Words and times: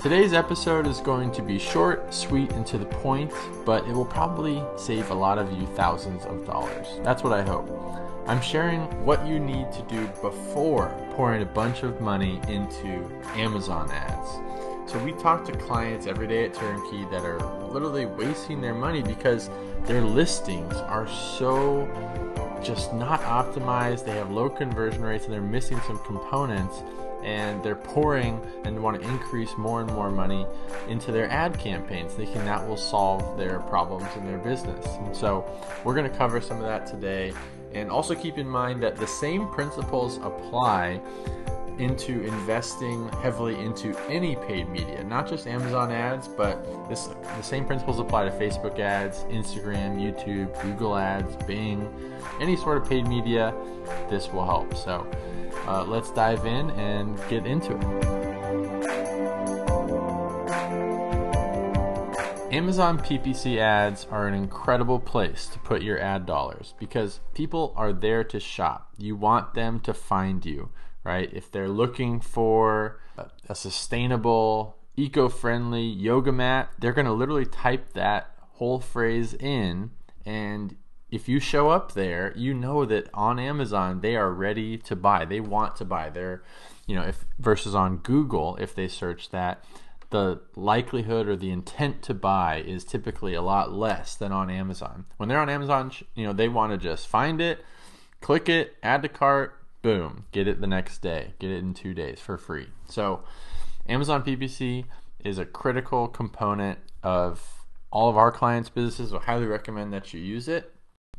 Today's 0.00 0.32
episode 0.32 0.86
is 0.86 1.00
going 1.00 1.32
to 1.32 1.42
be 1.42 1.58
short, 1.58 2.14
sweet, 2.14 2.52
and 2.52 2.64
to 2.68 2.78
the 2.78 2.86
point, 2.86 3.32
but 3.66 3.84
it 3.88 3.92
will 3.92 4.04
probably 4.04 4.62
save 4.76 5.10
a 5.10 5.14
lot 5.14 5.38
of 5.38 5.50
you 5.52 5.66
thousands 5.74 6.24
of 6.26 6.46
dollars. 6.46 6.86
That's 7.02 7.24
what 7.24 7.32
I 7.32 7.42
hope. 7.42 7.68
I'm 8.28 8.40
sharing 8.40 8.82
what 9.04 9.26
you 9.26 9.40
need 9.40 9.72
to 9.72 9.82
do 9.88 10.06
before 10.22 10.94
pouring 11.14 11.42
a 11.42 11.46
bunch 11.46 11.82
of 11.82 12.00
money 12.00 12.40
into 12.46 13.10
Amazon 13.34 13.90
ads. 13.90 14.28
So 14.88 15.00
we 15.00 15.14
talk 15.14 15.44
to 15.46 15.52
clients 15.52 16.06
every 16.06 16.28
day 16.28 16.44
at 16.44 16.54
Turnkey 16.54 17.04
that 17.10 17.24
are 17.24 17.40
literally 17.64 18.06
wasting 18.06 18.60
their 18.60 18.74
money 18.74 19.02
because 19.02 19.50
their 19.82 20.00
listings 20.00 20.74
are 20.74 21.08
so 21.08 21.88
just 22.62 22.94
not 22.94 23.20
optimized. 23.22 24.04
They 24.04 24.12
have 24.12 24.30
low 24.30 24.48
conversion 24.48 25.02
rates 25.02 25.24
and 25.24 25.34
they're 25.34 25.42
missing 25.42 25.80
some 25.88 25.98
components 26.04 26.84
and 27.22 27.62
they're 27.62 27.76
pouring 27.76 28.40
and 28.64 28.80
want 28.82 29.00
to 29.00 29.08
increase 29.08 29.56
more 29.56 29.80
and 29.80 29.90
more 29.92 30.10
money 30.10 30.46
into 30.88 31.12
their 31.12 31.30
ad 31.30 31.58
campaigns, 31.58 32.14
thinking 32.14 32.44
that 32.44 32.66
will 32.66 32.76
solve 32.76 33.36
their 33.36 33.60
problems 33.60 34.08
in 34.16 34.26
their 34.26 34.38
business. 34.38 34.86
And 34.86 35.16
so, 35.16 35.44
we're 35.84 35.94
going 35.94 36.10
to 36.10 36.16
cover 36.16 36.40
some 36.40 36.58
of 36.58 36.64
that 36.64 36.86
today. 36.86 37.32
And 37.74 37.90
also 37.90 38.14
keep 38.14 38.38
in 38.38 38.48
mind 38.48 38.82
that 38.82 38.96
the 38.96 39.06
same 39.06 39.46
principles 39.48 40.16
apply 40.18 41.00
into 41.78 42.24
investing 42.24 43.08
heavily 43.22 43.58
into 43.60 43.96
any 44.08 44.34
paid 44.36 44.68
media, 44.68 45.02
not 45.04 45.28
just 45.28 45.46
Amazon 45.46 45.92
ads, 45.92 46.26
but 46.26 46.64
this 46.88 47.06
the 47.36 47.42
same 47.42 47.64
principles 47.64 48.00
apply 48.00 48.24
to 48.24 48.30
Facebook 48.32 48.78
ads, 48.80 49.24
Instagram, 49.24 49.96
YouTube, 49.96 50.60
Google 50.62 50.96
ads, 50.96 51.36
Bing, 51.44 51.88
any 52.40 52.56
sort 52.56 52.78
of 52.78 52.88
paid 52.88 53.06
media. 53.06 53.54
This 54.10 54.28
will 54.32 54.44
help. 54.44 54.74
So 54.74 55.06
uh, 55.68 55.84
let's 55.84 56.10
dive 56.10 56.46
in 56.46 56.70
and 56.70 57.18
get 57.28 57.46
into 57.46 57.76
it. 57.76 58.18
Amazon 62.50 62.98
PPC 62.98 63.58
ads 63.58 64.06
are 64.10 64.26
an 64.26 64.32
incredible 64.32 64.98
place 64.98 65.46
to 65.48 65.58
put 65.58 65.82
your 65.82 66.00
ad 66.00 66.24
dollars 66.24 66.72
because 66.78 67.20
people 67.34 67.74
are 67.76 67.92
there 67.92 68.24
to 68.24 68.40
shop. 68.40 68.88
You 68.96 69.14
want 69.14 69.52
them 69.52 69.80
to 69.80 69.92
find 69.92 70.46
you, 70.46 70.70
right? 71.04 71.28
If 71.30 71.52
they're 71.52 71.68
looking 71.68 72.20
for 72.20 73.00
a 73.46 73.54
sustainable, 73.54 74.78
eco 74.96 75.28
friendly 75.28 75.84
yoga 75.84 76.32
mat, 76.32 76.72
they're 76.78 76.94
going 76.94 77.06
to 77.06 77.12
literally 77.12 77.44
type 77.44 77.92
that 77.92 78.32
whole 78.52 78.80
phrase 78.80 79.34
in 79.34 79.90
and 80.24 80.74
if 81.10 81.28
you 81.28 81.40
show 81.40 81.70
up 81.70 81.92
there, 81.92 82.32
you 82.36 82.52
know 82.52 82.84
that 82.84 83.08
on 83.14 83.38
Amazon 83.38 84.00
they 84.00 84.16
are 84.16 84.32
ready 84.32 84.76
to 84.78 84.94
buy. 84.94 85.24
They 85.24 85.40
want 85.40 85.76
to 85.76 85.84
buy. 85.84 86.10
They're, 86.10 86.42
you 86.86 86.94
know, 86.94 87.02
if 87.02 87.24
versus 87.38 87.74
on 87.74 87.98
Google, 87.98 88.56
if 88.56 88.74
they 88.74 88.88
search 88.88 89.30
that, 89.30 89.64
the 90.10 90.40
likelihood 90.56 91.28
or 91.28 91.36
the 91.36 91.50
intent 91.50 92.02
to 92.02 92.14
buy 92.14 92.62
is 92.66 92.84
typically 92.84 93.34
a 93.34 93.42
lot 93.42 93.72
less 93.72 94.14
than 94.14 94.32
on 94.32 94.50
Amazon. 94.50 95.04
When 95.16 95.28
they're 95.28 95.40
on 95.40 95.50
Amazon, 95.50 95.92
you 96.14 96.26
know, 96.26 96.32
they 96.32 96.48
want 96.48 96.72
to 96.72 96.78
just 96.78 97.06
find 97.06 97.40
it, 97.40 97.64
click 98.20 98.48
it, 98.48 98.76
add 98.82 99.02
to 99.02 99.08
cart, 99.08 99.54
boom, 99.82 100.24
get 100.32 100.48
it 100.48 100.60
the 100.60 100.66
next 100.66 101.02
day, 101.02 101.34
get 101.38 101.50
it 101.50 101.58
in 101.58 101.74
2 101.74 101.94
days 101.94 102.20
for 102.20 102.36
free. 102.36 102.68
So, 102.88 103.22
Amazon 103.86 104.22
PPC 104.22 104.84
is 105.24 105.38
a 105.38 105.44
critical 105.44 106.08
component 106.08 106.78
of 107.02 107.64
all 107.90 108.08
of 108.08 108.16
our 108.16 108.32
clients' 108.32 108.68
businesses. 108.68 109.12
I 109.14 109.18
highly 109.18 109.46
recommend 109.46 109.92
that 109.92 110.12
you 110.12 110.20
use 110.20 110.48
it 110.48 110.74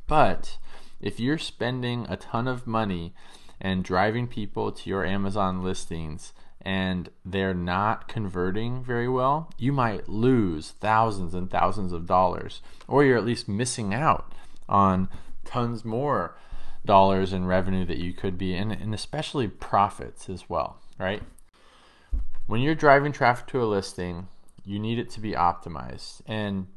but 0.09 0.58
if 1.00 1.20
you're 1.20 1.38
spending 1.38 2.06
a 2.09 2.18
ton 2.18 2.47
of 2.47 2.68
money 2.68 3.14
and 3.62 3.84
driving 3.84 4.28
people 4.28 4.72
to 4.72 4.90
your 4.90 5.06
Amazon 5.06 5.64
listings 5.64 6.34
and 6.62 7.09
they're 7.24 7.53
not 7.53 8.09
converting 8.09 8.84
very 8.84 9.08
well, 9.08 9.50
you 9.58 9.72
might 9.72 10.09
lose 10.09 10.72
thousands 10.72 11.34
and 11.34 11.50
thousands 11.50 11.94
of 11.94 12.06
dollars, 12.06 12.62
or 12.88 13.06
you're 13.06 13.18
at 13.18 13.24
least 13.24 13.48
missing 13.48 13.94
out 13.94 14.34
on 14.68 15.08
tons 15.46 15.86
more 15.86 16.36
dollars 16.86 17.31
in 17.31 17.46
revenue 17.46 17.86
that 17.86 17.98
you 17.98 18.12
could 18.12 18.38
be 18.38 18.53
in, 18.56 18.72
and 18.72 18.94
especially 18.94 19.48
profits 19.48 20.28
as 20.28 20.50
well, 20.50 20.81
right? 20.98 21.22
When 22.48 22.62
you're 22.62 22.75
driving 22.75 23.12
traffic 23.12 23.48
to 23.48 23.62
a 23.62 23.66
listing, 23.66 24.28
you 24.66 24.80
need 24.80 25.00
it 25.00 25.09
to 25.12 25.19
be 25.19 25.34
optimized. 25.34 26.22
And 26.25 26.68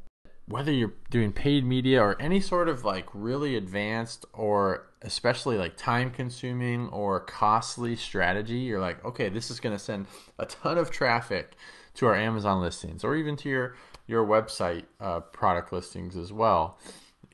whether 0.53 0.71
you're 0.71 0.93
doing 1.09 1.33
paid 1.33 1.65
media 1.65 1.99
or 1.99 2.21
any 2.21 2.39
sort 2.39 2.69
of 2.69 2.85
like 2.85 3.07
really 3.15 3.57
advanced 3.57 4.27
or 4.35 4.87
especially 5.01 5.57
like 5.57 5.79
time 5.79 6.11
consuming 6.11 6.89
or 6.91 7.21
costly 7.21 7.97
strategy, 7.97 8.59
you're 8.59 8.79
like, 8.79 9.03
okay, 9.03 9.31
this 9.31 9.51
is 9.51 9.61
going 9.61 9.75
to 9.75 9.83
send 9.83 10.07
a 10.39 10.45
ton 10.45 10.77
of 10.77 10.91
traffic 10.91 11.57
to 11.95 12.05
our 12.05 12.15
Amazon 12.15 12.61
listings 12.61 13.03
or 13.03 13.17
even 13.17 13.35
to 13.35 13.49
your 13.49 13.77
your 14.07 14.27
website 14.27 14.85
uh, 15.01 15.21
product 15.21 15.73
listings 15.73 16.19
as 16.19 16.35
well 16.35 16.79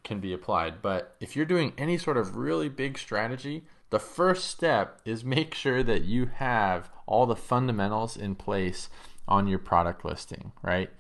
can 0.04 0.20
be 0.20 0.32
applied. 0.32 0.80
But 0.80 1.16
if 1.18 1.34
you're 1.34 1.44
doing 1.44 1.72
any 1.76 1.98
sort 1.98 2.16
of 2.16 2.36
really 2.36 2.68
big 2.68 2.96
strategy, 2.96 3.64
the 3.90 3.98
first 3.98 4.44
step 4.44 5.00
is 5.04 5.24
make 5.24 5.54
sure 5.54 5.82
that 5.82 6.04
you 6.04 6.26
have 6.36 6.88
all 7.04 7.26
the 7.26 7.34
fundamentals 7.34 8.16
in 8.16 8.36
place 8.36 8.88
on 9.26 9.48
your 9.48 9.58
product 9.58 10.04
listing, 10.04 10.52
right? 10.62 10.90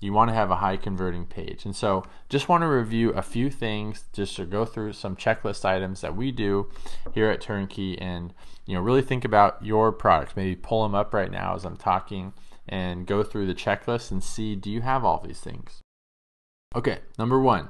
You 0.00 0.12
want 0.12 0.28
to 0.30 0.34
have 0.34 0.50
a 0.50 0.56
high 0.56 0.76
converting 0.76 1.26
page. 1.26 1.64
And 1.64 1.74
so 1.74 2.04
just 2.28 2.48
want 2.48 2.62
to 2.62 2.68
review 2.68 3.10
a 3.10 3.22
few 3.22 3.50
things 3.50 4.04
just 4.12 4.36
to 4.36 4.44
go 4.44 4.64
through 4.64 4.92
some 4.92 5.16
checklist 5.16 5.64
items 5.64 6.00
that 6.02 6.16
we 6.16 6.30
do 6.30 6.70
here 7.14 7.30
at 7.30 7.40
Turnkey 7.40 7.98
and 7.98 8.32
you 8.66 8.74
know 8.74 8.80
really 8.80 9.02
think 9.02 9.24
about 9.24 9.64
your 9.64 9.90
products. 9.92 10.36
Maybe 10.36 10.54
pull 10.54 10.82
them 10.82 10.94
up 10.94 11.12
right 11.12 11.30
now 11.30 11.54
as 11.54 11.64
I'm 11.64 11.76
talking 11.76 12.32
and 12.68 13.06
go 13.06 13.22
through 13.22 13.46
the 13.46 13.54
checklist 13.54 14.10
and 14.10 14.22
see 14.22 14.54
do 14.54 14.70
you 14.70 14.82
have 14.82 15.04
all 15.04 15.20
these 15.20 15.40
things? 15.40 15.80
Okay, 16.76 16.98
number 17.18 17.40
1. 17.40 17.68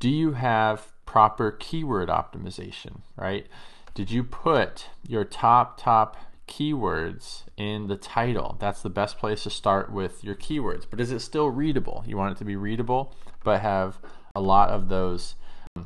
Do 0.00 0.08
you 0.08 0.32
have 0.32 0.92
proper 1.04 1.50
keyword 1.50 2.08
optimization, 2.08 3.02
right? 3.16 3.46
Did 3.94 4.10
you 4.10 4.22
put 4.22 4.86
your 5.06 5.24
top 5.24 5.80
top 5.80 6.16
keywords 6.48 7.42
in 7.56 7.86
the 7.86 7.96
title. 7.96 8.56
That's 8.58 8.82
the 8.82 8.90
best 8.90 9.18
place 9.18 9.44
to 9.44 9.50
start 9.50 9.92
with 9.92 10.24
your 10.24 10.34
keywords. 10.34 10.86
But 10.88 11.00
is 11.00 11.12
it 11.12 11.20
still 11.20 11.50
readable? 11.50 12.04
You 12.06 12.16
want 12.16 12.32
it 12.34 12.38
to 12.38 12.44
be 12.44 12.56
readable, 12.56 13.14
but 13.44 13.60
have 13.60 13.98
a 14.34 14.40
lot 14.40 14.70
of 14.70 14.88
those 14.88 15.36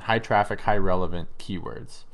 high 0.01 0.19
traffic, 0.19 0.63
high 0.63 0.77
relevant 0.77 1.29
keywords. 1.39 2.05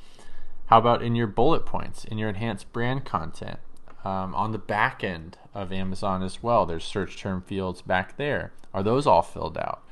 How 0.67 0.79
about 0.79 1.03
in 1.03 1.15
your 1.15 1.27
bullet 1.27 1.65
points, 1.65 2.05
in 2.05 2.19
your 2.19 2.29
enhanced 2.29 2.73
brand 2.73 3.05
content? 3.05 3.61
Um, 4.05 4.35
on 4.35 4.53
the 4.53 4.59
back 4.59 5.03
end 5.03 5.39
of 5.55 5.73
Amazon 5.73 6.23
as 6.23 6.43
well, 6.43 6.67
there's 6.67 6.85
search 6.85 7.19
term 7.19 7.43
fields 7.43 7.83
back 7.83 8.17
there. 8.17 8.53
Are 8.73 8.83
those 8.83 9.07
all 9.07 9.23
filled 9.23 9.59
out? 9.59 9.83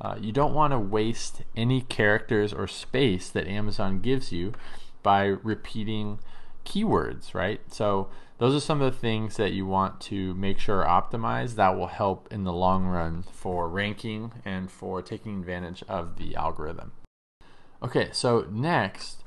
Uh, 0.00 0.16
you 0.20 0.32
don't 0.32 0.52
want 0.52 0.72
to 0.72 0.78
waste 0.78 1.42
any 1.56 1.80
characters 1.80 2.52
or 2.52 2.66
space 2.66 3.30
that 3.30 3.46
Amazon 3.46 4.00
gives 4.00 4.30
you 4.30 4.52
by 5.02 5.24
repeating 5.24 6.18
keywords, 6.66 7.34
right? 7.34 7.60
So 7.72 8.08
those 8.38 8.54
are 8.54 8.60
some 8.60 8.82
of 8.82 8.92
the 8.92 8.98
things 8.98 9.36
that 9.36 9.52
you 9.52 9.66
want 9.66 10.00
to 10.02 10.34
make 10.34 10.58
sure 10.58 10.84
are 10.84 11.02
optimized 11.02 11.54
that 11.54 11.76
will 11.76 11.86
help 11.86 12.28
in 12.30 12.44
the 12.44 12.52
long 12.52 12.84
run 12.86 13.24
for 13.32 13.68
ranking 13.68 14.32
and 14.44 14.70
for 14.70 15.00
taking 15.00 15.38
advantage 15.38 15.82
of 15.88 16.18
the 16.18 16.36
algorithm. 16.36 16.92
Okay, 17.82 18.08
so 18.12 18.46
next, 18.50 19.22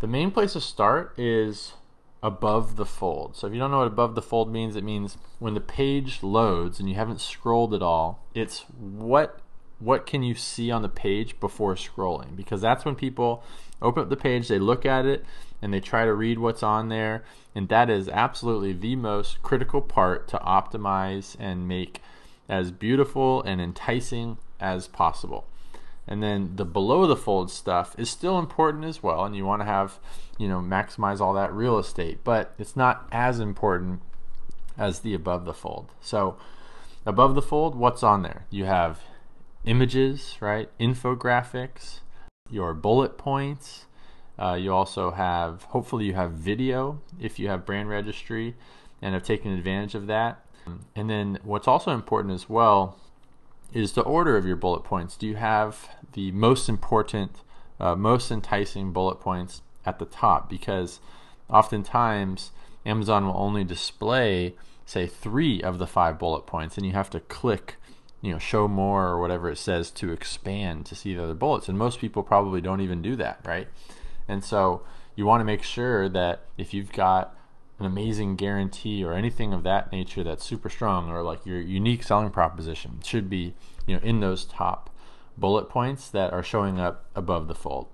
the 0.00 0.06
main 0.06 0.30
place 0.30 0.52
to 0.52 0.60
start 0.60 1.18
is 1.18 1.72
above 2.22 2.76
the 2.76 2.86
fold. 2.86 3.36
So 3.36 3.46
if 3.46 3.52
you 3.52 3.58
don't 3.58 3.70
know 3.70 3.78
what 3.78 3.86
above 3.86 4.14
the 4.14 4.22
fold 4.22 4.52
means, 4.52 4.76
it 4.76 4.84
means 4.84 5.16
when 5.38 5.54
the 5.54 5.60
page 5.60 6.22
loads 6.22 6.78
and 6.78 6.88
you 6.88 6.94
haven't 6.94 7.20
scrolled 7.20 7.74
at 7.74 7.82
all, 7.82 8.24
it's 8.34 8.60
what 8.78 9.40
what 9.80 10.06
can 10.06 10.24
you 10.24 10.34
see 10.34 10.72
on 10.72 10.82
the 10.82 10.88
page 10.88 11.38
before 11.38 11.76
scrolling 11.76 12.34
because 12.34 12.60
that's 12.60 12.84
when 12.84 12.96
people 12.96 13.44
open 13.80 14.02
up 14.02 14.08
the 14.08 14.16
page, 14.16 14.48
they 14.48 14.58
look 14.58 14.84
at 14.84 15.06
it, 15.06 15.24
and 15.60 15.72
they 15.72 15.80
try 15.80 16.04
to 16.04 16.12
read 16.12 16.38
what's 16.38 16.62
on 16.62 16.88
there. 16.88 17.24
And 17.54 17.68
that 17.68 17.90
is 17.90 18.08
absolutely 18.08 18.72
the 18.72 18.96
most 18.96 19.42
critical 19.42 19.80
part 19.80 20.28
to 20.28 20.38
optimize 20.38 21.36
and 21.38 21.68
make 21.68 22.00
as 22.48 22.70
beautiful 22.70 23.42
and 23.42 23.60
enticing 23.60 24.38
as 24.60 24.88
possible. 24.88 25.46
And 26.06 26.22
then 26.22 26.52
the 26.56 26.64
below 26.64 27.06
the 27.06 27.16
fold 27.16 27.50
stuff 27.50 27.94
is 27.98 28.08
still 28.08 28.38
important 28.38 28.84
as 28.84 29.02
well, 29.02 29.24
and 29.24 29.36
you 29.36 29.44
want 29.44 29.60
to 29.60 29.66
have, 29.66 29.98
you 30.38 30.48
know, 30.48 30.60
maximize 30.60 31.20
all 31.20 31.34
that 31.34 31.52
real 31.52 31.78
estate, 31.78 32.20
but 32.24 32.54
it's 32.58 32.74
not 32.74 33.06
as 33.12 33.40
important 33.40 34.00
as 34.78 35.00
the 35.00 35.12
above 35.12 35.44
the 35.44 35.52
fold. 35.52 35.92
So, 36.00 36.36
above 37.04 37.34
the 37.34 37.42
fold, 37.42 37.74
what's 37.74 38.02
on 38.02 38.22
there? 38.22 38.46
You 38.48 38.64
have 38.64 39.00
images, 39.64 40.36
right? 40.40 40.70
Infographics, 40.78 42.00
your 42.50 42.74
bullet 42.74 43.18
points. 43.18 43.86
Uh, 44.38 44.54
you 44.54 44.72
also 44.72 45.10
have, 45.10 45.64
hopefully, 45.64 46.04
you 46.04 46.14
have 46.14 46.32
video 46.32 47.00
if 47.20 47.38
you 47.38 47.48
have 47.48 47.66
brand 47.66 47.88
registry 47.88 48.54
and 49.02 49.14
have 49.14 49.22
taken 49.22 49.52
advantage 49.52 49.94
of 49.94 50.06
that. 50.06 50.44
And 50.94 51.08
then 51.08 51.38
what's 51.42 51.66
also 51.66 51.92
important 51.92 52.34
as 52.34 52.48
well 52.48 52.98
is 53.72 53.92
the 53.92 54.02
order 54.02 54.36
of 54.36 54.44
your 54.44 54.56
bullet 54.56 54.84
points. 54.84 55.16
Do 55.16 55.26
you 55.26 55.36
have 55.36 55.88
the 56.12 56.30
most 56.32 56.68
important, 56.68 57.42
uh, 57.80 57.94
most 57.96 58.30
enticing 58.30 58.92
bullet 58.92 59.16
points 59.16 59.62
at 59.86 59.98
the 59.98 60.04
top? 60.04 60.48
Because 60.50 61.00
oftentimes 61.48 62.52
Amazon 62.84 63.26
will 63.26 63.36
only 63.36 63.64
display, 63.64 64.54
say, 64.84 65.06
three 65.06 65.62
of 65.62 65.78
the 65.78 65.86
five 65.86 66.18
bullet 66.18 66.46
points, 66.46 66.76
and 66.76 66.86
you 66.86 66.92
have 66.92 67.10
to 67.10 67.20
click, 67.20 67.76
you 68.20 68.32
know, 68.32 68.38
show 68.38 68.66
more 68.68 69.06
or 69.06 69.20
whatever 69.20 69.50
it 69.50 69.58
says 69.58 69.90
to 69.92 70.12
expand 70.12 70.86
to 70.86 70.94
see 70.94 71.14
the 71.14 71.22
other 71.22 71.34
bullets. 71.34 71.68
And 71.68 71.78
most 71.78 72.00
people 72.00 72.22
probably 72.22 72.60
don't 72.60 72.80
even 72.80 73.02
do 73.02 73.16
that, 73.16 73.40
right? 73.44 73.68
And 74.26 74.44
so 74.44 74.82
you 75.14 75.26
want 75.26 75.40
to 75.40 75.44
make 75.44 75.62
sure 75.62 76.08
that 76.08 76.42
if 76.56 76.72
you've 76.72 76.92
got 76.92 77.36
an 77.78 77.86
amazing 77.86 78.36
guarantee 78.36 79.04
or 79.04 79.12
anything 79.12 79.52
of 79.52 79.62
that 79.62 79.92
nature 79.92 80.24
that's 80.24 80.44
super 80.44 80.68
strong 80.68 81.10
or 81.10 81.22
like 81.22 81.46
your 81.46 81.60
unique 81.60 82.02
selling 82.02 82.30
proposition 82.30 83.00
should 83.04 83.30
be 83.30 83.54
you 83.86 83.94
know 83.94 84.02
in 84.02 84.20
those 84.20 84.44
top 84.44 84.90
bullet 85.36 85.68
points 85.68 86.08
that 86.10 86.32
are 86.32 86.42
showing 86.42 86.80
up 86.80 87.06
above 87.14 87.46
the 87.46 87.54
fold 87.54 87.88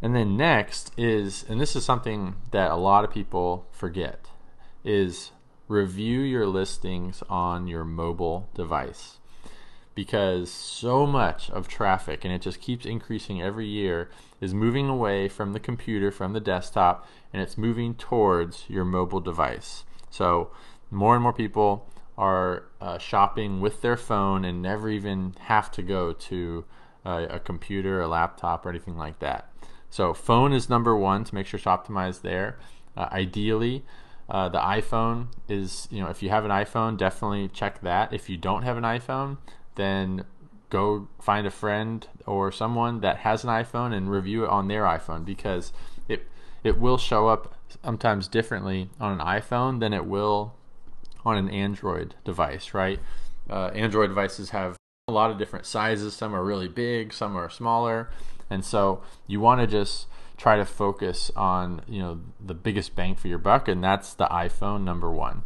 and 0.00 0.14
then 0.14 0.36
next 0.36 0.90
is 0.96 1.44
and 1.48 1.60
this 1.60 1.76
is 1.76 1.84
something 1.84 2.34
that 2.50 2.70
a 2.70 2.76
lot 2.76 3.04
of 3.04 3.10
people 3.10 3.66
forget 3.70 4.28
is 4.84 5.32
review 5.68 6.20
your 6.20 6.46
listings 6.46 7.22
on 7.28 7.66
your 7.66 7.84
mobile 7.84 8.48
device 8.54 9.18
because 9.94 10.50
so 10.50 11.06
much 11.06 11.50
of 11.50 11.68
traffic, 11.68 12.24
and 12.24 12.32
it 12.32 12.42
just 12.42 12.60
keeps 12.60 12.84
increasing 12.84 13.40
every 13.40 13.66
year, 13.66 14.10
is 14.40 14.52
moving 14.52 14.88
away 14.88 15.28
from 15.28 15.52
the 15.52 15.60
computer, 15.60 16.10
from 16.10 16.32
the 16.32 16.40
desktop, 16.40 17.06
and 17.32 17.40
it's 17.40 17.56
moving 17.56 17.94
towards 17.94 18.64
your 18.68 18.84
mobile 18.84 19.20
device. 19.20 19.84
So, 20.10 20.50
more 20.90 21.14
and 21.14 21.22
more 21.22 21.32
people 21.32 21.88
are 22.16 22.64
uh, 22.80 22.98
shopping 22.98 23.60
with 23.60 23.82
their 23.82 23.96
phone 23.96 24.44
and 24.44 24.62
never 24.62 24.88
even 24.88 25.34
have 25.40 25.70
to 25.72 25.82
go 25.82 26.12
to 26.12 26.64
uh, 27.04 27.26
a 27.30 27.40
computer, 27.40 28.00
a 28.00 28.08
laptop, 28.08 28.64
or 28.66 28.70
anything 28.70 28.96
like 28.96 29.18
that. 29.20 29.50
So, 29.90 30.12
phone 30.12 30.52
is 30.52 30.68
number 30.68 30.96
one 30.96 31.24
to 31.24 31.34
make 31.34 31.46
sure 31.46 31.58
it's 31.58 31.66
optimized 31.66 32.22
there. 32.22 32.58
Uh, 32.96 33.08
ideally, 33.12 33.84
uh, 34.28 34.48
the 34.48 34.58
iPhone 34.58 35.28
is, 35.48 35.86
you 35.90 36.02
know, 36.02 36.08
if 36.08 36.22
you 36.22 36.30
have 36.30 36.44
an 36.44 36.50
iPhone, 36.50 36.96
definitely 36.96 37.48
check 37.48 37.80
that. 37.82 38.12
If 38.12 38.30
you 38.30 38.36
don't 38.36 38.62
have 38.62 38.76
an 38.76 38.84
iPhone, 38.84 39.36
then 39.76 40.24
go 40.70 41.08
find 41.20 41.46
a 41.46 41.50
friend 41.50 42.08
or 42.26 42.50
someone 42.50 43.00
that 43.00 43.18
has 43.18 43.44
an 43.44 43.50
iPhone 43.50 43.94
and 43.94 44.10
review 44.10 44.44
it 44.44 44.50
on 44.50 44.68
their 44.68 44.82
iPhone 44.82 45.24
because 45.24 45.72
it 46.08 46.26
it 46.62 46.78
will 46.78 46.98
show 46.98 47.28
up 47.28 47.54
sometimes 47.84 48.28
differently 48.28 48.90
on 48.98 49.12
an 49.12 49.26
iPhone 49.26 49.80
than 49.80 49.92
it 49.92 50.06
will 50.06 50.54
on 51.24 51.36
an 51.36 51.48
Android 51.48 52.14
device, 52.24 52.74
right? 52.74 52.98
Uh, 53.48 53.66
Android 53.68 54.08
devices 54.08 54.50
have 54.50 54.76
a 55.08 55.12
lot 55.12 55.30
of 55.30 55.38
different 55.38 55.66
sizes. 55.66 56.14
Some 56.14 56.34
are 56.34 56.42
really 56.42 56.68
big, 56.68 57.12
some 57.12 57.36
are 57.36 57.50
smaller, 57.50 58.08
and 58.50 58.64
so 58.64 59.02
you 59.26 59.40
want 59.40 59.60
to 59.60 59.66
just 59.66 60.06
try 60.36 60.56
to 60.56 60.64
focus 60.64 61.30
on 61.36 61.82
you 61.86 62.00
know 62.00 62.20
the 62.44 62.54
biggest 62.54 62.96
bang 62.96 63.14
for 63.14 63.28
your 63.28 63.38
buck, 63.38 63.68
and 63.68 63.84
that's 63.84 64.14
the 64.14 64.26
iPhone 64.26 64.82
number 64.82 65.10
one. 65.10 65.42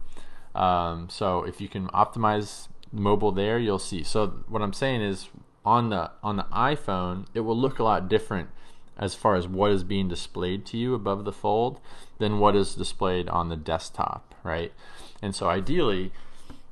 Um, 0.55 1.09
so 1.11 1.45
if 1.45 1.61
you 1.61 1.69
can 1.69 1.89
optimize 1.89 2.69
mobile 2.93 3.33
there, 3.33 3.59
you'll 3.59 3.79
see. 3.79 4.03
So 4.03 4.45
what 4.49 4.63
I'm 4.63 4.73
saying 4.73 5.03
is 5.03 5.29
on 5.65 5.91
the 5.91 6.11
on 6.23 6.37
the 6.37 6.47
iPhone, 6.53 7.27
it 7.35 7.41
will 7.41 7.57
look 7.57 7.79
a 7.79 7.85
lot 7.85 8.09
different 8.09 8.49
as 8.97 9.15
far 9.15 9.37
as 9.37 9.47
what 9.47 9.71
is 9.71 9.85
being 9.85 10.09
displayed 10.09 10.67
to 10.67 10.77
you 10.77 10.95
above 10.95 11.25
the 11.25 11.33
fold 11.33 11.81
than 12.19 12.39
what 12.39 12.57
is 12.57 12.75
displayed 12.75 13.29
on 13.29 13.49
the 13.49 13.57
desktop, 13.57 14.35
right? 14.43 14.73
And 15.23 15.35
so 15.35 15.49
ideally, 15.49 16.13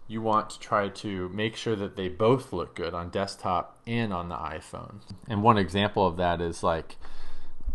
you 0.08 0.22
want 0.22 0.50
to 0.50 0.58
try 0.58 0.88
to 0.88 1.28
make 1.28 1.56
sure 1.56 1.76
that 1.76 1.96
they 1.96 2.08
both 2.08 2.52
look 2.52 2.74
good 2.74 2.94
on 2.94 3.10
desktop 3.10 3.78
and 3.86 4.12
on 4.12 4.28
the 4.28 4.36
iPhone. 4.36 5.00
And 5.28 5.42
one 5.42 5.58
example 5.58 6.06
of 6.06 6.16
that 6.16 6.40
is 6.40 6.62
like 6.62 6.96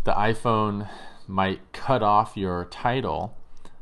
the 0.04 0.12
iPhone 0.12 0.88
might 1.26 1.72
cut 1.72 2.02
off 2.02 2.36
your 2.36 2.64
title 2.66 3.36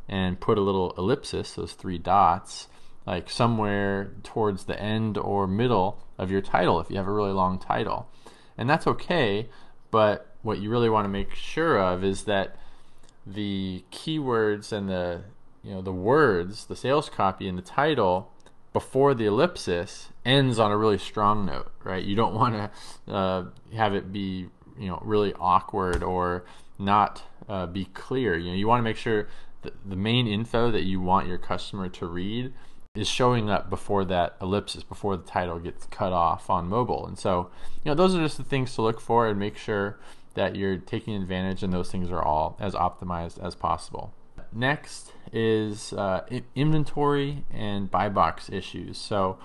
and 0.09 0.41
put 0.41 0.59
a 0.59 0.61
little 0.61 0.93
ellipsis, 0.99 1.55
those 1.55 1.73
three 1.73 1.99
dots, 1.99 2.69
like 3.11 3.29
somewhere 3.29 4.13
towards 4.23 4.67
the 4.67 4.81
end 4.81 5.19
or 5.19 5.49
middle 5.49 5.99
of 6.17 6.31
your 6.31 6.41
title 6.41 6.79
if 6.79 6.89
you 6.89 6.97
have 6.97 7.09
a 7.09 7.13
really 7.13 7.33
long 7.33 7.59
title. 7.59 8.09
And 8.57 8.71
that's 8.71 8.87
okay, 8.87 9.49
but 9.91 10.37
what 10.43 10.61
you 10.61 10.71
really 10.71 10.89
want 10.89 11.07
to 11.07 11.09
make 11.09 11.35
sure 11.35 11.77
of 11.77 12.05
is 12.05 12.23
that 12.25 12.55
the 13.27 13.83
keywords 13.91 14.71
and 14.71 14.89
the 14.89 15.23
you 15.65 15.75
know 15.75 15.83
the 15.83 15.93
words, 15.93 16.67
the 16.67 16.77
sales 16.77 17.11
copy 17.11 17.49
and 17.49 17.59
the 17.59 17.63
title 17.63 18.31
before 18.73 19.13
the 19.13 19.27
ellipsis 19.27 20.11
ends 20.25 20.61
on 20.61 20.71
a 20.71 20.77
really 20.77 20.97
strong 20.97 21.45
note, 21.45 21.73
right? 21.83 22.05
You 22.05 22.15
don't 22.15 22.35
want 22.35 22.55
to 22.55 23.13
uh, 23.13 23.45
have 23.75 23.93
it 23.93 24.13
be 24.13 24.47
you 24.79 24.89
know 24.89 25.01
really 25.05 25.35
awkward 25.35 26.05
or 26.05 26.45
not 26.79 27.25
uh, 27.49 27.67
be 27.67 27.87
clear. 27.87 28.39
You 28.39 28.51
know, 28.53 28.57
you 28.57 28.69
want 28.69 28.79
to 28.79 28.85
make 28.85 28.97
sure 28.97 29.27
the 29.63 29.97
main 29.97 30.29
info 30.29 30.71
that 30.71 30.85
you 30.85 31.01
want 31.01 31.27
your 31.27 31.39
customer 31.39 31.89
to 31.89 32.07
read 32.07 32.53
is 32.95 33.07
showing 33.07 33.49
up 33.49 33.71
before 33.71 34.05
that 34.05 34.37
ellipsis, 34.41 34.83
before 34.83 35.17
the 35.17 35.23
title 35.23 35.61
gets 35.61 35.87
cut 35.87 36.13
off 36.13 36.51
on 36.51 36.67
mobile. 36.67 37.07
And 37.07 37.17
so, 37.17 37.51
you 37.85 37.91
know, 37.91 37.95
those 37.95 38.17
are 38.17 38.21
just 38.21 38.37
the 38.37 38.43
things 38.43 38.75
to 38.75 38.83
look 38.83 39.01
for 39.01 39.29
and 39.29 39.39
make 39.39 39.57
sure 39.57 39.99
that 40.35 40.57
you're 40.57 40.77
taking 40.77 41.15
advantage 41.15 41.63
and 41.63 41.73
those 41.73 41.91
things 41.91 42.11
are 42.11 42.23
all 42.23 42.57
as 42.59 42.75
optimized 42.75 43.39
as 43.45 43.55
possible. 43.55 44.13
Next 44.53 45.13
is 45.33 45.93
uh, 45.93 46.25
inventory 46.57 47.45
and 47.53 47.89
buy 47.89 48.09
box 48.09 48.51
issues. 48.51 48.99
So, 48.99 49.39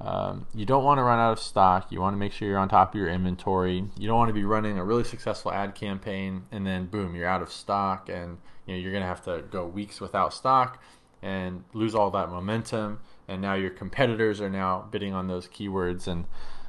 um, 0.00 0.46
you 0.54 0.66
don't 0.66 0.84
want 0.84 0.98
to 0.98 1.02
run 1.02 1.18
out 1.18 1.32
of 1.32 1.38
stock. 1.38 1.90
You 1.90 2.00
want 2.00 2.14
to 2.14 2.18
make 2.18 2.32
sure 2.32 2.46
you're 2.46 2.58
on 2.58 2.68
top 2.68 2.94
of 2.94 2.98
your 2.98 3.08
inventory. 3.08 3.84
You 3.98 4.06
don't 4.06 4.16
want 4.16 4.28
to 4.28 4.34
be 4.34 4.44
running 4.44 4.78
a 4.78 4.84
really 4.84 5.04
successful 5.04 5.52
ad 5.52 5.74
campaign 5.74 6.44
and 6.52 6.66
then 6.66 6.86
boom, 6.86 7.14
you're 7.14 7.28
out 7.28 7.40
of 7.40 7.50
stock 7.50 8.08
and 8.10 8.38
you 8.66 8.74
know 8.74 8.80
you're 8.80 8.92
going 8.92 9.02
to 9.02 9.08
have 9.08 9.24
to 9.24 9.42
go 9.50 9.66
weeks 9.66 10.00
without 10.00 10.34
stock 10.34 10.82
and 11.22 11.64
lose 11.72 11.94
all 11.94 12.10
that 12.10 12.30
momentum. 12.30 13.00
And 13.28 13.42
now 13.42 13.54
your 13.54 13.70
competitors 13.70 14.40
are 14.40 14.50
now 14.50 14.86
bidding 14.90 15.12
on 15.12 15.26
those 15.26 15.48
keywords, 15.48 16.06
and 16.06 16.26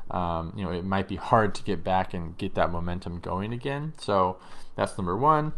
um, 0.09 0.53
you 0.55 0.63
know 0.63 0.71
it 0.71 0.85
might 0.85 1.07
be 1.07 1.15
hard 1.15 1.53
to 1.55 1.63
get 1.63 1.83
back 1.83 2.13
and 2.13 2.37
get 2.37 2.55
that 2.55 2.71
momentum 2.71 3.19
going 3.19 3.53
again. 3.53 3.93
So 3.99 4.37
that's 4.75 4.97
number 4.97 5.15
one. 5.15 5.53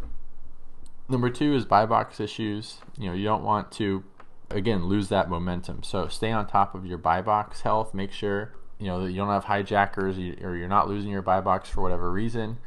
Number 1.08 1.30
two 1.30 1.56
is 1.56 1.66
buy 1.66 1.86
box 1.86 2.20
issues. 2.20 2.80
You 2.98 3.10
know 3.10 3.16
you 3.16 3.24
don't 3.24 3.44
want 3.44 3.72
to 3.74 4.04
again 4.50 4.86
lose 4.86 5.08
that 5.10 5.30
momentum. 5.30 5.84
So 5.84 6.08
stay 6.08 6.32
on 6.32 6.48
top 6.48 6.76
of 6.76 6.86
your 6.86 6.98
buy 6.98 7.22
box 7.22 7.62
health. 7.62 7.94
Make 7.94 8.12
sure 8.12 8.54
you 8.78 8.88
know 8.88 9.04
that 9.06 9.12
you 9.12 9.18
don't 9.18 9.30
have 9.30 9.46
hijackers 9.46 10.18
or 10.18 10.56
you're 10.56 10.68
not 10.68 10.90
losing 10.90 11.12
your 11.12 11.22
buy 11.22 11.40
box 11.40 11.70
for 11.70 11.82
whatever 11.82 12.12
reason, 12.12 12.58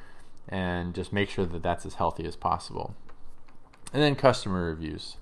and 0.49 0.95
just 0.95 1.13
make 1.13 1.29
sure 1.29 1.45
that 1.45 1.63
that's 1.63 1.85
as 1.85 1.95
healthy 1.95 2.25
as 2.25 2.37
possible. 2.37 2.95
And 3.93 4.03
then 4.03 4.15
customer 4.15 4.69
reviews 4.69 5.17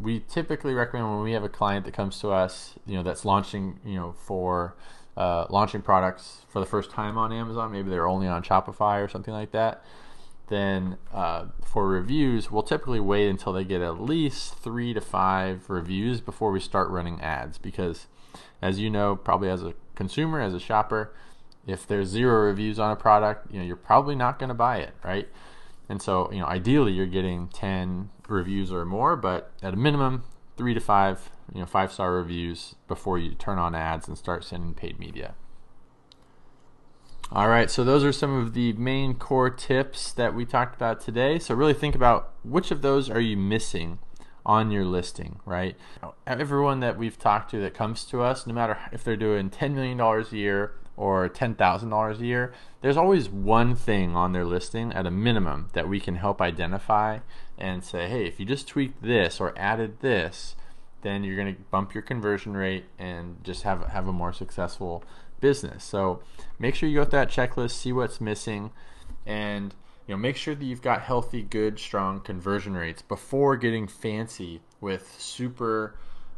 we 0.00 0.20
typically 0.20 0.74
recommend 0.74 1.10
when 1.10 1.22
we 1.22 1.32
have 1.32 1.44
a 1.44 1.48
client 1.48 1.84
that 1.86 1.94
comes 1.94 2.20
to 2.20 2.30
us, 2.30 2.74
you 2.86 2.96
know, 2.96 3.02
that's 3.02 3.24
launching, 3.24 3.80
you 3.84 3.94
know, 3.94 4.12
for 4.12 4.74
uh, 5.16 5.46
launching 5.50 5.82
products 5.82 6.44
for 6.48 6.60
the 6.60 6.66
first 6.66 6.90
time 6.90 7.16
on 7.16 7.32
Amazon, 7.32 7.72
maybe 7.72 7.90
they're 7.90 8.08
only 8.08 8.26
on 8.26 8.42
Shopify 8.42 9.04
or 9.04 9.08
something 9.08 9.34
like 9.34 9.52
that. 9.52 9.84
Then 10.48 10.98
uh, 11.12 11.46
for 11.64 11.88
reviews, 11.88 12.50
we'll 12.50 12.62
typically 12.62 13.00
wait 13.00 13.28
until 13.28 13.52
they 13.52 13.64
get 13.64 13.80
at 13.80 14.00
least 14.00 14.56
three 14.56 14.92
to 14.92 15.00
five 15.00 15.70
reviews 15.70 16.20
before 16.20 16.50
we 16.50 16.60
start 16.60 16.90
running 16.90 17.20
ads. 17.20 17.56
Because, 17.56 18.06
as 18.60 18.78
you 18.78 18.90
know, 18.90 19.16
probably 19.16 19.48
as 19.48 19.62
a 19.62 19.74
consumer, 19.94 20.40
as 20.40 20.52
a 20.52 20.60
shopper, 20.60 21.14
if 21.66 21.86
there's 21.86 22.08
zero 22.08 22.44
reviews 22.44 22.78
on 22.78 22.90
a 22.90 22.96
product, 22.96 23.50
you 23.50 23.58
know, 23.58 23.64
you're 23.64 23.76
probably 23.76 24.14
not 24.14 24.38
going 24.38 24.48
to 24.48 24.54
buy 24.54 24.78
it, 24.78 24.92
right? 25.02 25.28
And 25.88 26.00
so, 26.00 26.30
you 26.32 26.38
know, 26.38 26.46
ideally 26.46 26.92
you're 26.92 27.06
getting 27.06 27.48
10 27.48 28.10
reviews 28.28 28.72
or 28.72 28.84
more, 28.84 29.16
but 29.16 29.52
at 29.62 29.74
a 29.74 29.76
minimum, 29.76 30.24
three 30.56 30.74
to 30.74 30.80
five, 30.80 31.30
you 31.52 31.60
know, 31.60 31.66
five 31.66 31.92
star 31.92 32.12
reviews 32.12 32.74
before 32.88 33.18
you 33.18 33.34
turn 33.34 33.58
on 33.58 33.74
ads 33.74 34.08
and 34.08 34.16
start 34.16 34.44
sending 34.44 34.74
paid 34.74 34.98
media. 34.98 35.34
All 37.32 37.48
right, 37.48 37.70
so 37.70 37.84
those 37.84 38.04
are 38.04 38.12
some 38.12 38.36
of 38.36 38.52
the 38.52 38.74
main 38.74 39.14
core 39.14 39.50
tips 39.50 40.12
that 40.12 40.34
we 40.34 40.44
talked 40.44 40.76
about 40.76 41.00
today. 41.00 41.38
So 41.38 41.54
really 41.54 41.74
think 41.74 41.94
about 41.94 42.32
which 42.44 42.70
of 42.70 42.82
those 42.82 43.10
are 43.10 43.20
you 43.20 43.36
missing 43.36 43.98
on 44.46 44.70
your 44.70 44.84
listing, 44.84 45.40
right? 45.46 45.74
Everyone 46.26 46.80
that 46.80 46.98
we've 46.98 47.18
talked 47.18 47.50
to 47.52 47.60
that 47.60 47.74
comes 47.74 48.04
to 48.06 48.20
us, 48.20 48.46
no 48.46 48.52
matter 48.52 48.78
if 48.92 49.02
they're 49.02 49.16
doing 49.16 49.48
$10 49.50 49.72
million 49.72 49.98
a 50.00 50.36
year 50.36 50.74
or 50.96 51.28
$10,000 51.28 52.20
a 52.20 52.24
year, 52.24 52.52
there's 52.80 52.96
always 52.96 53.28
one 53.28 53.74
thing 53.74 54.14
on 54.14 54.32
their 54.32 54.44
listing 54.44 54.92
at 54.92 55.06
a 55.06 55.10
minimum 55.10 55.68
that 55.72 55.88
we 55.88 55.98
can 55.98 56.16
help 56.16 56.40
identify 56.40 57.18
and 57.58 57.84
say, 57.84 58.08
hey, 58.08 58.26
if 58.26 58.38
you 58.38 58.46
just 58.46 58.68
tweaked 58.68 59.02
this 59.02 59.40
or 59.40 59.52
added 59.56 60.00
this, 60.00 60.54
then 61.02 61.22
you're 61.22 61.36
going 61.36 61.54
to 61.54 61.60
bump 61.70 61.94
your 61.94 62.02
conversion 62.02 62.56
rate 62.56 62.86
and 62.98 63.42
just 63.44 63.62
have 63.62 63.86
have 63.88 64.08
a 64.08 64.12
more 64.12 64.32
successful 64.32 65.04
business. 65.40 65.84
So 65.84 66.22
make 66.58 66.74
sure 66.74 66.88
you 66.88 66.96
go 66.96 67.04
through 67.04 67.20
that 67.20 67.30
checklist, 67.30 67.72
see 67.72 67.92
what's 67.92 68.20
missing, 68.20 68.70
and 69.26 69.74
you 70.06 70.14
know 70.14 70.18
make 70.18 70.36
sure 70.36 70.54
that 70.54 70.64
you've 70.64 70.82
got 70.82 71.02
healthy, 71.02 71.42
good, 71.42 71.78
strong 71.78 72.20
conversion 72.20 72.72
rates 72.74 73.02
before 73.02 73.56
getting 73.56 73.86
fancy 73.86 74.62
with 74.80 75.14
super 75.18 75.94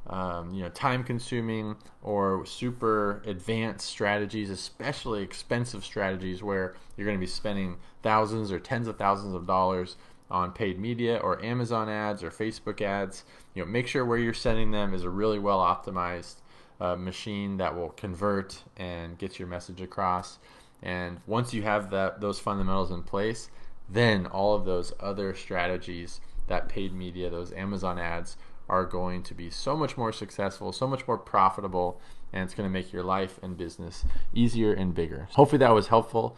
um, 0.09 0.53
you 0.55 0.63
know 0.63 0.69
time 0.71 1.03
consuming 1.03 1.77
or 2.03 2.47
super 2.47 3.23
advanced 3.27 3.87
strategies 3.87 4.51
especially 4.51 5.23
expensive 5.23 5.85
strategies 5.85 6.43
where 6.43 6.77
you're 6.97 7.07
going 7.07 7.17
to 7.19 7.21
be 7.21 7.27
spending 7.27 7.77
thousands 8.03 8.53
or 8.53 8.59
tens 8.61 8.87
of 8.87 8.97
thousands 8.97 9.35
of 9.35 9.47
dollars 9.47 9.97
on 10.31 10.53
paid 10.53 10.79
media 10.79 11.19
or 11.19 11.43
Amazon 11.45 11.89
ads 11.89 12.23
or 12.23 12.31
Facebook 12.31 12.81
ads. 12.81 13.25
You 13.55 13.65
know, 13.65 13.71
make 13.71 13.87
sure 13.87 14.05
where 14.05 14.19
you're 14.19 14.35
sending 14.35 14.71
them 14.71 14.95
is 14.95 15.05
a 15.05 15.11
really 15.11 15.39
well 15.39 15.59
optimized 15.59 16.37
uh, 16.81 16.97
machine 16.97 17.57
that 17.59 17.75
will 17.75 17.91
convert 17.91 18.63
and 18.77 19.17
get 19.19 19.39
your 19.39 19.49
message 19.49 19.81
across. 19.81 20.39
And 20.83 21.21
once 21.27 21.55
you 21.55 21.63
have 21.63 21.91
that 21.91 22.21
those 22.21 22.39
fundamentals 22.39 22.91
in 22.91 23.03
place, 23.03 23.51
then 23.89 24.27
all 24.27 24.55
of 24.55 24.65
those 24.65 24.93
other 25.01 25.35
strategies, 25.35 26.21
that 26.49 26.69
paid 26.69 26.93
media, 26.93 27.31
those 27.31 27.53
Amazon 27.53 27.99
ads, 27.99 28.37
are 28.69 28.85
going 28.85 29.23
to 29.25 29.35
be 29.35 29.51
so 29.51 29.77
much 29.77 29.97
more 29.97 30.13
successful, 30.13 30.73
so 30.73 30.87
much 30.87 31.07
more 31.07 31.19
profitable, 31.19 32.01
and 32.33 32.45
it's 32.45 32.55
going 32.55 32.69
to 32.69 32.73
make 32.73 32.93
your 32.93 33.03
life 33.03 33.39
and 33.43 33.57
business 33.57 34.05
easier 34.35 34.73
and 34.73 34.95
bigger. 34.95 35.29
Hopefully, 35.33 35.59
that 35.59 35.75
was 35.75 35.89
helpful. 35.89 36.37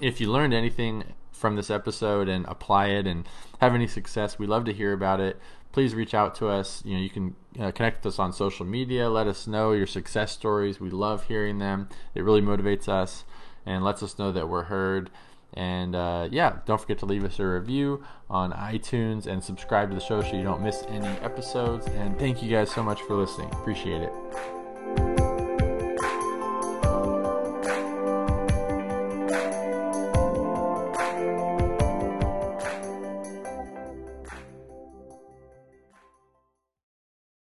If 0.00 0.20
you 0.20 0.30
learned 0.30 0.54
anything 0.54 1.04
from 1.32 1.56
this 1.56 1.70
episode 1.70 2.28
and 2.28 2.44
apply 2.46 2.88
it 2.88 3.06
and 3.06 3.26
have 3.60 3.74
any 3.74 3.86
success, 3.86 4.38
we 4.38 4.46
love 4.46 4.64
to 4.64 4.72
hear 4.72 4.92
about 4.92 5.20
it. 5.20 5.38
Please 5.72 5.94
reach 5.94 6.14
out 6.14 6.34
to 6.36 6.48
us. 6.48 6.82
You 6.84 6.94
know, 6.94 7.00
you 7.00 7.10
can 7.10 7.36
uh, 7.58 7.70
connect 7.70 8.04
with 8.04 8.14
us 8.14 8.18
on 8.18 8.32
social 8.32 8.66
media. 8.66 9.08
Let 9.08 9.26
us 9.26 9.46
know 9.46 9.72
your 9.72 9.86
success 9.86 10.32
stories. 10.32 10.80
We 10.80 10.90
love 10.90 11.24
hearing 11.24 11.58
them. 11.58 11.88
It 12.14 12.24
really 12.24 12.42
motivates 12.42 12.88
us 12.88 13.24
and 13.64 13.84
lets 13.84 14.02
us 14.02 14.18
know 14.18 14.32
that 14.32 14.48
we're 14.48 14.64
heard. 14.64 15.10
And 15.54 15.96
uh, 15.96 16.28
yeah, 16.30 16.58
don't 16.66 16.80
forget 16.80 16.98
to 17.00 17.06
leave 17.06 17.24
us 17.24 17.38
a 17.38 17.46
review 17.46 18.04
on 18.28 18.52
iTunes 18.52 19.26
and 19.26 19.42
subscribe 19.42 19.88
to 19.88 19.94
the 19.94 20.00
show 20.00 20.22
so 20.22 20.36
you 20.36 20.42
don't 20.42 20.62
miss 20.62 20.84
any 20.88 21.08
episodes. 21.20 21.86
And 21.86 22.18
thank 22.18 22.42
you 22.42 22.50
guys 22.50 22.70
so 22.70 22.82
much 22.82 23.00
for 23.02 23.14
listening. 23.14 23.50
Appreciate 23.52 24.02
it. 24.02 24.59